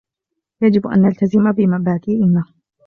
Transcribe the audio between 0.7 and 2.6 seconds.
أن نلتزم بمبادئنا.